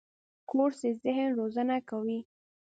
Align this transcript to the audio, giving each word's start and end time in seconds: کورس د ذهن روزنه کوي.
کورس 0.49 0.79
د 0.85 0.87
ذهن 1.03 1.29
روزنه 1.39 1.75
کوي. 1.89 2.19